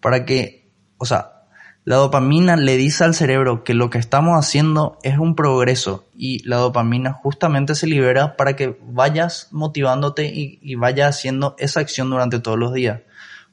para 0.00 0.26
que, 0.26 0.59
o 1.00 1.06
sea, 1.06 1.40
la 1.84 1.96
dopamina 1.96 2.56
le 2.56 2.76
dice 2.76 3.04
al 3.04 3.14
cerebro 3.14 3.64
que 3.64 3.72
lo 3.72 3.88
que 3.88 3.96
estamos 3.96 4.38
haciendo 4.38 4.98
es 5.02 5.18
un 5.18 5.34
progreso 5.34 6.04
y 6.14 6.46
la 6.46 6.56
dopamina 6.56 7.14
justamente 7.14 7.74
se 7.74 7.86
libera 7.86 8.36
para 8.36 8.54
que 8.54 8.78
vayas 8.82 9.48
motivándote 9.50 10.26
y, 10.26 10.74
vayas 10.74 11.16
haciendo 11.16 11.56
esa 11.58 11.80
acción 11.80 12.10
durante 12.10 12.38
todos 12.38 12.58
los 12.58 12.74
días. 12.74 13.00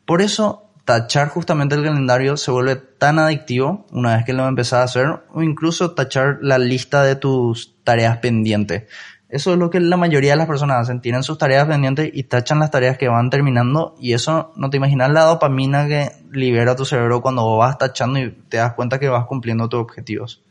Por 0.05 0.21
eso 0.21 0.69
tachar 0.83 1.29
justamente 1.29 1.75
el 1.75 1.83
calendario 1.85 2.35
se 2.35 2.51
vuelve 2.51 2.75
tan 2.75 3.17
adictivo 3.17 3.85
una 3.91 4.17
vez 4.17 4.25
que 4.25 4.33
lo 4.33 4.45
empezás 4.45 4.79
a 4.79 4.83
hacer 4.83 5.23
o 5.33 5.41
incluso 5.41 5.91
tachar 5.91 6.39
la 6.41 6.57
lista 6.57 7.03
de 7.03 7.15
tus 7.15 7.75
tareas 7.85 8.17
pendientes. 8.17 8.83
Eso 9.29 9.51
es 9.51 9.59
lo 9.59 9.69
que 9.69 9.79
la 9.79 9.97
mayoría 9.97 10.31
de 10.31 10.37
las 10.37 10.47
personas 10.47 10.81
hacen, 10.81 11.01
tienen 11.01 11.21
sus 11.23 11.37
tareas 11.37 11.67
pendientes 11.67 12.09
y 12.13 12.23
tachan 12.23 12.59
las 12.59 12.71
tareas 12.71 12.97
que 12.97 13.09
van 13.09 13.29
terminando 13.29 13.95
y 13.99 14.13
eso 14.13 14.53
no 14.55 14.69
te 14.69 14.77
imaginas 14.77 15.11
la 15.11 15.23
dopamina 15.23 15.85
que 15.87 16.11
libera 16.31 16.75
tu 16.75 16.85
cerebro 16.85 17.21
cuando 17.21 17.57
vas 17.57 17.77
tachando 17.77 18.19
y 18.19 18.31
te 18.31 18.57
das 18.57 18.73
cuenta 18.73 18.99
que 18.99 19.09
vas 19.09 19.25
cumpliendo 19.25 19.67
tus 19.67 19.81
objetivos. 19.81 20.43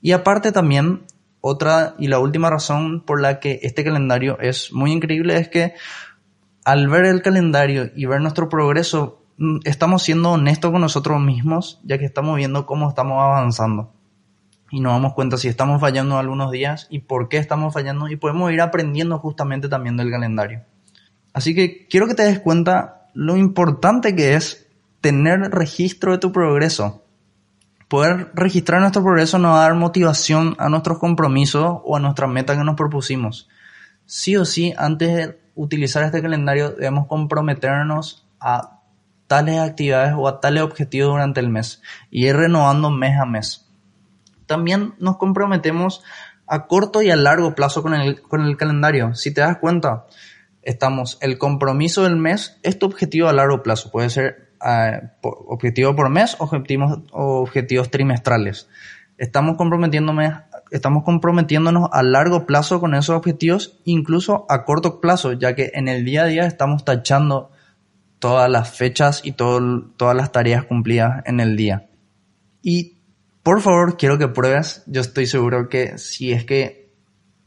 Y 0.00 0.12
aparte 0.12 0.52
también, 0.52 1.02
otra 1.40 1.94
y 1.98 2.06
la 2.06 2.20
última 2.20 2.50
razón 2.50 3.00
por 3.00 3.20
la 3.20 3.40
que 3.40 3.58
este 3.62 3.82
calendario 3.82 4.38
es 4.40 4.72
muy 4.72 4.92
increíble 4.92 5.36
es 5.36 5.48
que 5.48 5.74
al 6.64 6.88
ver 6.88 7.04
el 7.04 7.22
calendario 7.22 7.90
y 7.96 8.06
ver 8.06 8.20
nuestro 8.20 8.48
progreso 8.48 9.22
Mm, 9.38 9.58
estamos 9.64 10.02
siendo 10.02 10.30
honestos 10.32 10.70
con 10.70 10.80
nosotros 10.80 11.20
mismos, 11.20 11.80
ya 11.82 11.98
que 11.98 12.04
estamos 12.04 12.36
viendo 12.36 12.66
cómo 12.66 12.88
estamos 12.88 13.20
avanzando. 13.20 13.92
Y 14.72 14.80
nos 14.80 14.94
damos 14.94 15.12
cuenta 15.12 15.36
si 15.36 15.48
estamos 15.48 15.82
fallando 15.82 16.16
algunos 16.16 16.50
días 16.50 16.86
y 16.88 17.00
por 17.00 17.28
qué 17.28 17.36
estamos 17.36 17.74
fallando 17.74 18.08
y 18.08 18.16
podemos 18.16 18.50
ir 18.50 18.62
aprendiendo 18.62 19.18
justamente 19.18 19.68
también 19.68 19.98
del 19.98 20.10
calendario. 20.10 20.62
Así 21.34 21.54
que 21.54 21.86
quiero 21.88 22.06
que 22.06 22.14
te 22.14 22.22
des 22.22 22.40
cuenta 22.40 23.10
lo 23.12 23.36
importante 23.36 24.16
que 24.16 24.34
es 24.34 24.66
tener 25.02 25.40
registro 25.50 26.12
de 26.12 26.18
tu 26.18 26.32
progreso. 26.32 27.04
Poder 27.86 28.30
registrar 28.32 28.80
nuestro 28.80 29.02
progreso 29.02 29.38
nos 29.38 29.52
va 29.52 29.58
a 29.58 29.68
dar 29.68 29.74
motivación 29.74 30.56
a 30.58 30.70
nuestros 30.70 30.98
compromisos 30.98 31.80
o 31.84 31.94
a 31.94 32.00
nuestra 32.00 32.26
meta 32.26 32.56
que 32.56 32.64
nos 32.64 32.74
propusimos. 32.74 33.50
Sí 34.06 34.38
o 34.38 34.46
sí, 34.46 34.72
antes 34.78 35.14
de 35.14 35.38
utilizar 35.54 36.02
este 36.02 36.22
calendario 36.22 36.70
debemos 36.70 37.06
comprometernos 37.08 38.26
a 38.40 38.80
tales 39.26 39.58
actividades 39.58 40.14
o 40.16 40.28
a 40.28 40.40
tales 40.40 40.62
objetivos 40.62 41.12
durante 41.12 41.40
el 41.40 41.50
mes 41.50 41.82
y 42.10 42.26
ir 42.26 42.36
renovando 42.36 42.90
mes 42.90 43.18
a 43.20 43.26
mes. 43.26 43.61
También 44.46 44.94
nos 44.98 45.16
comprometemos 45.16 46.02
a 46.46 46.66
corto 46.66 47.02
y 47.02 47.10
a 47.10 47.16
largo 47.16 47.54
plazo 47.54 47.82
con 47.82 47.94
el, 47.94 48.20
con 48.20 48.42
el 48.42 48.56
calendario. 48.56 49.14
Si 49.14 49.32
te 49.32 49.40
das 49.40 49.58
cuenta, 49.58 50.06
estamos, 50.62 51.18
el 51.20 51.38
compromiso 51.38 52.04
del 52.04 52.16
mes 52.16 52.58
es 52.62 52.78
tu 52.78 52.86
objetivo 52.86 53.28
a 53.28 53.32
largo 53.32 53.62
plazo. 53.62 53.90
Puede 53.90 54.10
ser 54.10 54.52
eh, 54.64 55.00
objetivo 55.22 55.96
por 55.96 56.08
mes 56.08 56.36
o 56.38 56.44
objetivos, 56.44 57.00
objetivos 57.12 57.90
trimestrales. 57.90 58.68
Estamos 59.18 59.56
estamos 60.70 61.04
comprometiéndonos 61.04 61.88
a 61.92 62.02
largo 62.02 62.46
plazo 62.46 62.80
con 62.80 62.94
esos 62.94 63.16
objetivos, 63.16 63.78
incluso 63.84 64.46
a 64.48 64.64
corto 64.64 65.00
plazo, 65.00 65.32
ya 65.32 65.54
que 65.54 65.70
en 65.74 65.86
el 65.88 66.04
día 66.04 66.22
a 66.22 66.26
día 66.26 66.46
estamos 66.46 66.84
tachando 66.84 67.50
todas 68.18 68.50
las 68.50 68.70
fechas 68.70 69.20
y 69.24 69.32
todas 69.32 70.16
las 70.16 70.32
tareas 70.32 70.64
cumplidas 70.64 71.22
en 71.26 71.40
el 71.40 71.56
día. 71.56 71.88
Y 72.62 73.01
por 73.42 73.60
favor, 73.60 73.96
quiero 73.96 74.18
que 74.18 74.28
pruebes. 74.28 74.82
Yo 74.86 75.00
estoy 75.00 75.26
seguro 75.26 75.68
que 75.68 75.98
si 75.98 76.32
es 76.32 76.44
que 76.44 76.92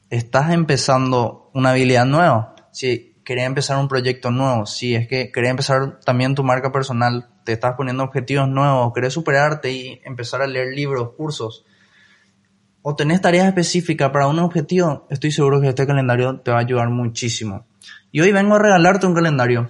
estás 0.10 0.52
empezando 0.52 1.50
una 1.54 1.72
habilidad 1.72 2.06
nueva, 2.06 2.56
si 2.72 3.16
querés 3.24 3.46
empezar 3.46 3.78
un 3.78 3.88
proyecto 3.88 4.30
nuevo, 4.30 4.66
si 4.66 4.96
es 4.96 5.08
que 5.08 5.32
querés 5.32 5.52
empezar 5.52 6.00
también 6.02 6.36
tu 6.36 6.44
marca 6.44 6.72
personal, 6.72 7.30
te 7.44 7.54
estás 7.54 7.76
poniendo 7.76 8.04
objetivos 8.04 8.48
nuevos, 8.48 8.94
querés 8.94 9.14
superarte 9.14 9.72
y 9.72 10.02
empezar 10.04 10.42
a 10.42 10.48
leer 10.48 10.74
libros, 10.74 11.12
cursos, 11.18 11.66
o 12.82 12.96
tenés 12.96 13.22
tareas 13.22 13.48
específicas 13.48 14.12
para 14.12 14.28
un 14.28 14.38
objetivo, 14.40 15.08
estoy 15.10 15.32
seguro 15.32 15.60
que 15.60 15.70
este 15.70 15.88
calendario 15.88 16.40
te 16.42 16.52
va 16.52 16.58
a 16.58 16.62
ayudar 16.62 16.90
muchísimo. 16.90 17.66
Y 18.12 18.22
hoy 18.22 18.32
vengo 18.32 18.56
a 18.56 18.60
regalarte 18.60 19.08
un 19.08 19.16
calendario 19.16 19.70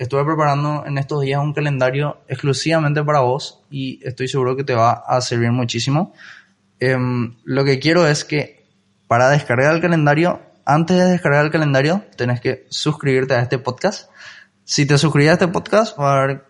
estuve 0.00 0.24
preparando 0.24 0.84
en 0.86 0.96
estos 0.96 1.20
días 1.20 1.42
un 1.42 1.52
calendario 1.52 2.22
exclusivamente 2.26 3.04
para 3.04 3.20
vos 3.20 3.62
y 3.70 4.00
estoy 4.02 4.28
seguro 4.28 4.56
que 4.56 4.64
te 4.64 4.74
va 4.74 4.92
a 4.92 5.20
servir 5.20 5.52
muchísimo. 5.52 6.14
Em, 6.78 7.36
lo 7.44 7.64
que 7.66 7.78
quiero 7.78 8.06
es 8.06 8.24
que 8.24 8.66
para 9.06 9.28
descargar 9.28 9.74
el 9.74 9.82
calendario, 9.82 10.40
antes 10.64 10.96
de 10.96 11.04
descargar 11.04 11.44
el 11.44 11.50
calendario, 11.50 12.02
tenés 12.16 12.40
que 12.40 12.64
suscribirte 12.70 13.34
a 13.34 13.42
este 13.42 13.58
podcast. 13.58 14.10
Si 14.64 14.86
te 14.86 14.96
suscribes 14.96 15.32
a 15.32 15.34
este 15.34 15.48
podcast, 15.48 15.98
va 16.00 16.14
a 16.14 16.26
ver 16.26 16.44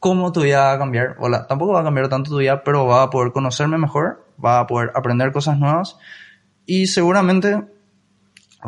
cómo 0.00 0.32
tu 0.32 0.40
vida 0.40 0.62
va 0.62 0.72
a 0.72 0.78
cambiar. 0.78 1.16
Hola, 1.18 1.46
tampoco 1.46 1.74
va 1.74 1.80
a 1.82 1.84
cambiar 1.84 2.08
tanto 2.08 2.30
tu 2.30 2.38
vida, 2.38 2.64
pero 2.64 2.86
va 2.86 3.02
a 3.02 3.10
poder 3.10 3.32
conocerme 3.32 3.76
mejor, 3.76 4.26
va 4.42 4.60
a 4.60 4.66
poder 4.66 4.92
aprender 4.94 5.30
cosas 5.30 5.58
nuevas 5.58 5.98
y 6.64 6.86
seguramente 6.86 7.64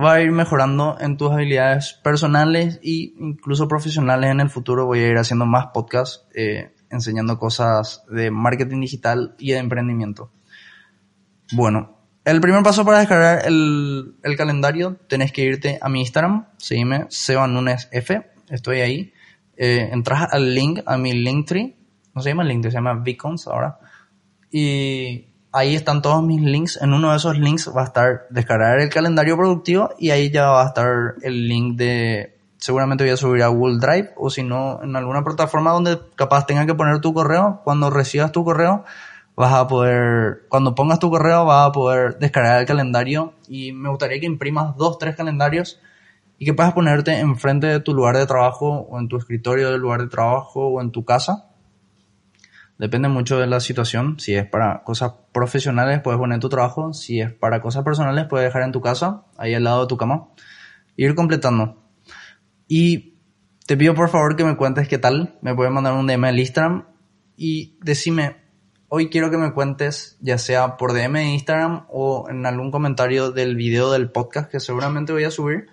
va 0.02 0.14
a 0.14 0.20
ir 0.20 0.32
mejorando 0.32 0.96
en 1.00 1.16
tus 1.16 1.30
habilidades 1.30 1.94
personales 2.02 2.80
e 2.82 3.12
incluso 3.18 3.68
profesionales 3.68 4.30
en 4.30 4.40
el 4.40 4.50
futuro. 4.50 4.86
Voy 4.86 5.00
a 5.00 5.08
ir 5.08 5.16
haciendo 5.18 5.46
más 5.46 5.68
podcasts 5.72 6.26
eh, 6.34 6.74
enseñando 6.90 7.38
cosas 7.38 8.04
de 8.08 8.30
marketing 8.30 8.80
digital 8.80 9.34
y 9.38 9.52
de 9.52 9.58
emprendimiento. 9.58 10.32
Bueno, 11.52 11.98
el 12.24 12.40
primer 12.40 12.62
paso 12.62 12.84
para 12.84 13.00
descargar 13.00 13.46
el, 13.46 14.14
calendario 14.36 14.96
tenés 15.08 15.30
que 15.32 15.42
irte 15.42 15.78
a 15.80 15.88
mi 15.88 16.00
Instagram, 16.00 16.46
seguime, 16.56 17.06
Seba 17.10 17.46
Nunes 17.46 17.88
F, 17.92 18.30
estoy 18.48 18.80
ahí. 18.80 19.12
Eh, 19.56 19.90
entras 19.92 20.32
al 20.32 20.54
link, 20.54 20.80
a 20.84 20.96
mi 20.96 21.12
Linktree, 21.12 21.76
no 22.14 22.22
se 22.22 22.30
llama 22.30 22.42
Linktree, 22.42 22.72
se 22.72 22.78
llama 22.78 22.94
Beacons 22.94 23.46
ahora. 23.46 23.78
Y 24.50 25.33
ahí 25.54 25.76
están 25.76 26.02
todos 26.02 26.22
mis 26.22 26.42
links. 26.42 26.78
En 26.82 26.92
uno 26.92 27.12
de 27.12 27.16
esos 27.16 27.38
links 27.38 27.70
va 27.74 27.82
a 27.82 27.84
estar 27.84 28.26
descargar 28.28 28.80
el 28.80 28.90
calendario 28.90 29.36
productivo 29.36 29.90
y 29.98 30.10
ahí 30.10 30.30
ya 30.30 30.48
va 30.48 30.64
a 30.64 30.66
estar 30.66 31.14
el 31.22 31.48
link 31.48 31.76
de, 31.76 32.36
seguramente 32.58 33.04
voy 33.04 33.12
a 33.12 33.16
subir 33.16 33.42
a 33.44 33.46
Google 33.46 33.78
Drive 33.78 34.10
o 34.16 34.30
si 34.30 34.42
no, 34.42 34.80
en 34.82 34.96
alguna 34.96 35.22
plataforma 35.22 35.70
donde 35.70 36.00
capaz 36.16 36.46
tenga 36.46 36.66
que 36.66 36.74
poner 36.74 37.00
tu 37.00 37.14
correo. 37.14 37.60
Cuando 37.62 37.88
recibas 37.88 38.32
tu 38.32 38.44
correo, 38.44 38.84
vas 39.36 39.54
a 39.54 39.68
poder, 39.68 40.42
cuando 40.48 40.74
pongas 40.74 40.98
tu 40.98 41.08
correo, 41.08 41.44
vas 41.44 41.68
a 41.68 41.72
poder 41.72 42.18
descargar 42.18 42.60
el 42.60 42.66
calendario 42.66 43.34
y 43.48 43.72
me 43.72 43.90
gustaría 43.90 44.18
que 44.18 44.26
imprimas 44.26 44.76
dos, 44.76 44.98
tres 44.98 45.14
calendarios 45.14 45.80
y 46.36 46.46
que 46.46 46.52
puedas 46.52 46.72
ponerte 46.72 47.20
enfrente 47.20 47.68
de 47.68 47.78
tu 47.78 47.94
lugar 47.94 48.16
de 48.16 48.26
trabajo 48.26 48.88
o 48.90 48.98
en 48.98 49.06
tu 49.06 49.18
escritorio 49.18 49.70
del 49.70 49.80
lugar 49.80 50.02
de 50.02 50.08
trabajo 50.08 50.66
o 50.66 50.80
en 50.80 50.90
tu 50.90 51.04
casa 51.04 51.53
Depende 52.78 53.08
mucho 53.08 53.38
de 53.38 53.46
la 53.46 53.60
situación. 53.60 54.18
Si 54.18 54.34
es 54.34 54.46
para 54.46 54.82
cosas 54.82 55.12
profesionales, 55.32 56.00
puedes 56.02 56.18
poner 56.18 56.40
tu 56.40 56.48
trabajo. 56.48 56.92
Si 56.92 57.20
es 57.20 57.32
para 57.32 57.60
cosas 57.60 57.84
personales, 57.84 58.26
puedes 58.28 58.46
dejar 58.46 58.62
en 58.62 58.72
tu 58.72 58.80
casa, 58.80 59.24
ahí 59.36 59.54
al 59.54 59.64
lado 59.64 59.82
de 59.82 59.88
tu 59.88 59.96
cama. 59.96 60.28
Ir 60.96 61.14
completando. 61.14 61.82
Y 62.66 63.14
te 63.66 63.76
pido 63.76 63.94
por 63.94 64.08
favor 64.08 64.36
que 64.36 64.44
me 64.44 64.56
cuentes 64.56 64.88
qué 64.88 64.98
tal. 64.98 65.38
Me 65.40 65.54
puedes 65.54 65.72
mandar 65.72 65.94
un 65.94 66.06
DM 66.06 66.24
al 66.24 66.38
Instagram 66.38 66.86
y 67.36 67.78
decime, 67.80 68.36
hoy 68.88 69.08
quiero 69.08 69.30
que 69.30 69.38
me 69.38 69.52
cuentes, 69.52 70.18
ya 70.20 70.38
sea 70.38 70.76
por 70.76 70.92
DM 70.92 71.14
de 71.14 71.24
Instagram 71.24 71.86
o 71.90 72.26
en 72.28 72.44
algún 72.44 72.70
comentario 72.70 73.30
del 73.30 73.54
video 73.54 73.92
del 73.92 74.10
podcast 74.10 74.50
que 74.50 74.60
seguramente 74.60 75.12
voy 75.12 75.24
a 75.24 75.30
subir. 75.30 75.68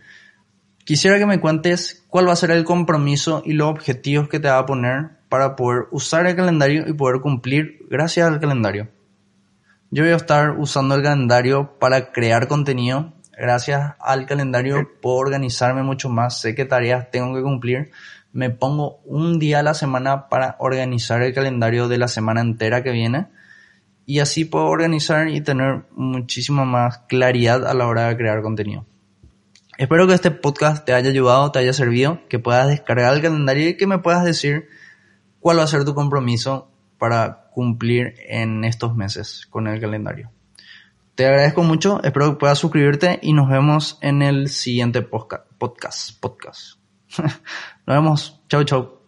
Quisiera 0.86 1.18
que 1.18 1.26
me 1.26 1.40
cuentes 1.40 2.06
cuál 2.10 2.28
va 2.28 2.34
a 2.34 2.36
ser 2.36 2.52
el 2.52 2.64
compromiso 2.64 3.42
y 3.46 3.54
los 3.54 3.70
objetivos 3.70 4.30
que 4.30 4.40
te 4.40 4.50
va 4.50 4.60
a 4.60 4.66
poner 4.66 5.21
para 5.32 5.56
poder 5.56 5.88
usar 5.92 6.28
el 6.28 6.36
calendario 6.36 6.84
y 6.90 6.92
poder 6.92 7.22
cumplir 7.22 7.86
gracias 7.90 8.28
al 8.28 8.42
calendario. 8.42 8.90
Yo 9.90 10.04
voy 10.04 10.12
a 10.12 10.18
estar 10.18 10.60
usando 10.60 10.94
el 10.96 11.04
calendario 11.04 11.80
para 11.80 12.12
crear 12.12 12.50
contenido. 12.50 13.14
Gracias 13.38 13.94
al 14.02 14.26
calendario 14.26 14.90
puedo 15.02 15.16
organizarme 15.16 15.84
mucho 15.84 16.10
más, 16.10 16.42
sé 16.42 16.54
qué 16.54 16.66
tareas 16.66 17.12
tengo 17.12 17.34
que 17.34 17.44
cumplir. 17.44 17.92
Me 18.34 18.50
pongo 18.50 19.00
un 19.06 19.40
día 19.40 19.60
a 19.60 19.64
la 19.64 19.74
semana 19.74 20.28
para 20.28 20.58
organizar 20.60 21.22
el 21.22 21.34
calendario 21.34 21.88
de 21.88 21.98
la 21.98 22.10
semana 22.10 22.42
entera 22.42 22.84
que 22.84 22.92
viene. 22.92 23.28
Y 24.06 24.20
así 24.20 24.44
puedo 24.44 24.66
organizar 24.66 25.30
y 25.30 25.40
tener 25.40 25.84
muchísima 25.92 26.66
más 26.66 26.98
claridad 27.08 27.66
a 27.66 27.74
la 27.74 27.88
hora 27.88 28.10
de 28.10 28.18
crear 28.18 28.42
contenido. 28.42 28.86
Espero 29.78 30.08
que 30.08 30.14
este 30.14 30.32
podcast 30.32 30.86
te 30.86 30.94
haya 30.94 31.10
ayudado, 31.10 31.54
te 31.54 31.60
haya 31.60 31.72
servido, 31.72 32.20
que 32.28 32.38
puedas 32.38 32.68
descargar 32.68 33.14
el 33.14 33.22
calendario 33.22 33.70
y 33.70 33.78
que 33.78 33.88
me 33.88 34.00
puedas 34.00 34.26
decir 34.26 34.68
cuál 35.42 35.60
va 35.60 35.64
a 35.64 35.68
ser 35.68 35.84
tu 35.84 35.94
compromiso 35.94 36.72
para 36.98 37.50
cumplir 37.52 38.14
en 38.30 38.64
estos 38.64 38.96
meses 38.96 39.48
con 39.50 39.68
el 39.68 39.82
calendario. 39.82 40.32
Te 41.16 41.26
agradezco 41.26 41.64
mucho, 41.64 42.02
espero 42.04 42.32
que 42.32 42.38
puedas 42.38 42.58
suscribirte 42.58 43.20
y 43.22 43.34
nos 43.34 43.50
vemos 43.50 43.98
en 44.02 44.22
el 44.22 44.48
siguiente 44.48 45.02
podcast. 45.02 46.20
podcast. 46.20 46.78
nos 47.18 47.32
vemos. 47.86 48.42
Chau, 48.48 48.64
chau. 48.64 49.01